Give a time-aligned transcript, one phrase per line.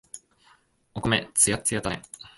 [0.95, 2.01] お米、つやっつやだね。